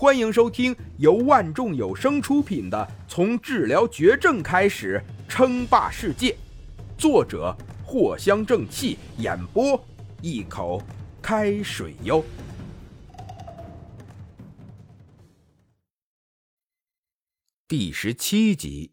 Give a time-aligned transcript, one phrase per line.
[0.00, 2.78] 欢迎收听由万众有声出品的
[3.12, 6.30] 《从治疗绝症开始称霸世界》，
[6.96, 7.52] 作者
[7.84, 9.84] 藿香正气，演播
[10.22, 10.80] 一口
[11.20, 12.24] 开水哟。
[17.66, 18.92] 第十七集，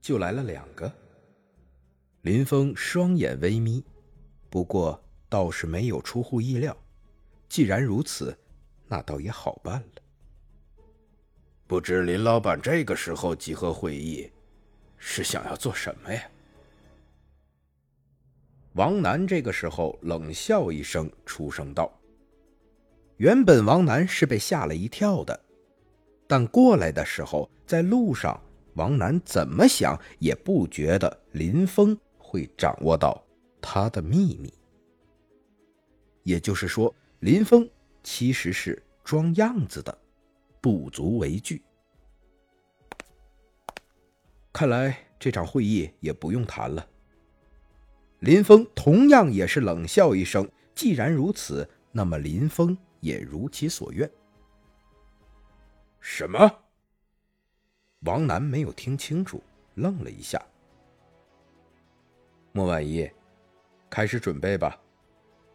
[0.00, 0.92] 就来了两个。
[2.22, 3.84] 林峰双眼微眯，
[4.48, 6.76] 不过倒是没有出乎意料。
[7.48, 8.38] 既然如此。
[8.88, 10.02] 那倒也好办了。
[11.66, 14.30] 不知林老板这个时候集合会议，
[14.96, 16.22] 是想要做什么呀？
[18.74, 21.92] 王楠这个时候冷笑一声，出声道
[23.18, 25.40] ：“原本王楠是被吓了一跳的，
[26.28, 28.40] 但过来的时候，在路上，
[28.74, 33.20] 王楠怎么想也不觉得林峰会掌握到
[33.60, 34.54] 他的秘密。
[36.22, 37.68] 也就是说，林峰。”
[38.08, 39.96] 其实是装样子的，
[40.60, 41.62] 不足为惧。
[44.52, 46.84] 看来这场会议也不用谈了。
[48.18, 50.50] 林峰同样也是冷笑一声。
[50.74, 54.10] 既然如此，那么林峰也如其所愿。
[56.00, 56.50] 什么？
[58.00, 59.40] 王楠没有听清楚，
[59.74, 60.44] 愣了一下。
[62.50, 63.08] 莫万一，
[63.88, 64.76] 开始准备吧。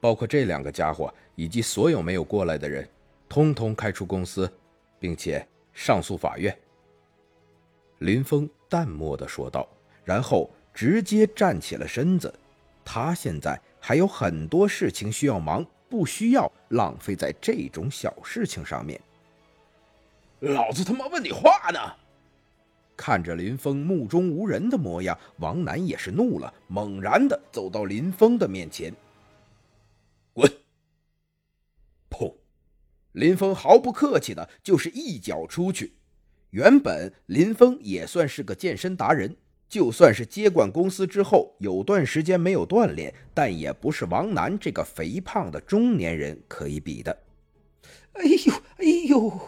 [0.00, 2.88] 包括这两个家伙以及所有没有过来的人，
[3.30, 4.52] 通通开除公司，
[4.98, 6.54] 并且上诉法院。
[7.98, 9.68] 林峰淡漠的说道，
[10.04, 12.34] 然后直接站起了身子。
[12.84, 19.00] 他现在还有很多事情需要忙，不需要浪费在这种小事情上面。
[20.40, 21.78] 老子他妈问你话呢！
[22.96, 28.92] 看着林峰目中无人的模样，王楠也是怒了，猛然的走到林峰的面前。
[33.12, 35.94] 林峰毫不客气的，就是一脚出去。
[36.50, 39.36] 原本林峰也算是个健身达人，
[39.68, 47.16] 就算是接管公司之后有段时间没有锻炼，但也不是王楠这个肥胖的中年人可以比的。
[48.14, 49.40] 哎呦，哎呦！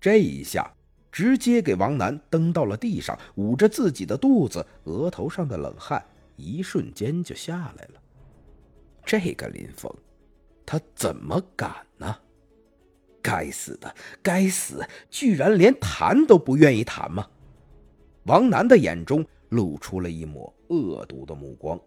[0.00, 0.74] 这一下
[1.10, 6.04] 直接给王楠蹬到了地上，捂着自己的肚子，额头上的冷汗
[6.36, 8.00] 一瞬间就下来了。
[9.04, 9.90] 这个林峰，
[10.66, 12.14] 他怎么敢呢？
[13.28, 14.82] 该死的，该死！
[15.10, 17.26] 居然连谈都不愿意谈吗？
[18.24, 21.78] 王楠的眼中露出了一抹恶毒的目光。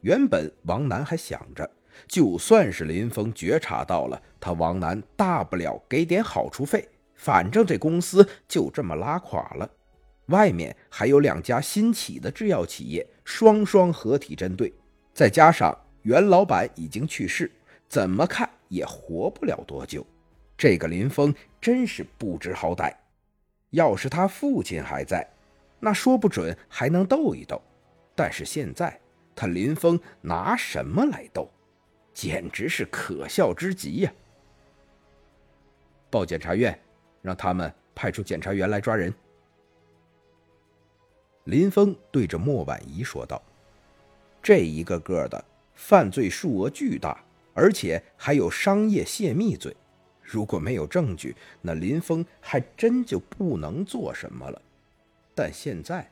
[0.00, 1.70] 原本王楠还想着，
[2.08, 9.70] 就算是林峰觉察到了，他王楠大不了给点好处费，反正这公司就这么拉垮了。
[10.28, 14.72] 外面还有两家新起的制药企业，双双合体针对，
[15.12, 17.52] 再加上袁老板已经去世，
[17.86, 20.06] 怎么看也活不了多久。
[20.60, 22.94] 这个林峰真是不知好歹，
[23.70, 25.26] 要是他父亲还在，
[25.78, 27.58] 那说不准还能斗一斗。
[28.14, 29.00] 但是现在
[29.34, 31.50] 他林峰拿什么来斗？
[32.12, 34.12] 简直是可笑之极呀！
[36.10, 36.78] 报检察院，
[37.22, 39.10] 让他们派出检察员来抓人。
[41.44, 43.40] 林峰对着莫婉仪说道
[44.42, 45.42] ：“这一个个的
[45.72, 49.74] 犯罪数额巨大，而且还有商业泄密罪。”
[50.32, 54.62] 如果没有证据，那林峰还真就不能做什么了。
[55.34, 56.08] 但现在，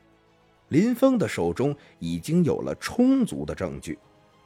[0.67, 3.97] 林峰的手中已经有了充足的证据，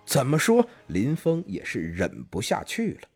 [0.06, 3.08] 怎么说，林峰也是忍不下去了。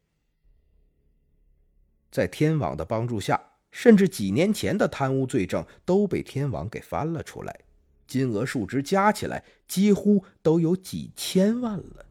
[2.10, 7.60] 在天网的帮助下，甚至几年前的贪污罪证都被天网给翻了出来，
[8.08, 12.06] 金额数值加起来几乎都有几千万了。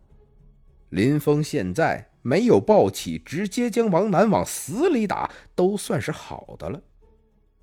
[0.91, 2.11] 林峰现在。
[2.27, 6.83] 没有暴起，直接将王楠往死里打，都算是好的了。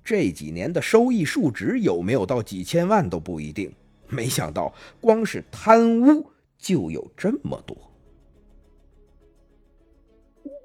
[0.02, 3.70] 这几年的收益数值有没有到几千万都不一定。
[4.08, 7.76] 没想到，光是贪污就有这么多。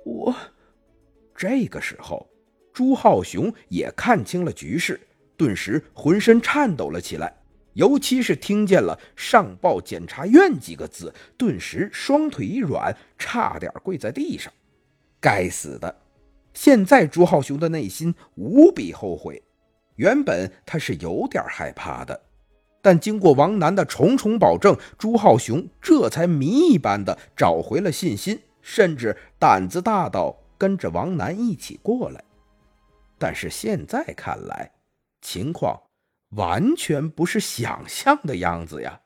[0.06, 0.34] 我
[1.36, 2.26] 这个时候，
[2.72, 4.98] 朱浩雄也看清了局势，
[5.36, 7.36] 顿时浑身颤抖了起来。
[7.80, 14.52] 尤其是听见了“上报检察院”几个字，顿时双腿一软，差点跪在地上。
[15.22, 15.96] 该死的！
[16.54, 19.42] 现在朱浩雄的内心无比后悔。
[19.96, 22.22] 原本他是有点害怕的，
[22.82, 32.22] 但经过王楠的重重保证，朱浩雄这才谜一般的找回了信心，甚至胆子大到跟着王楠一起过来。
[33.18, 34.70] 但是现在看来，
[35.22, 35.82] 情况……
[36.30, 39.02] 完全不是想象的样子呀！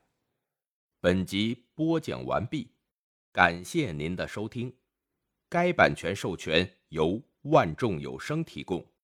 [0.99, 2.71] 本集播讲完毕，
[3.31, 4.75] 感谢您的收听。
[5.47, 8.85] 该版权授权由万众有声提供。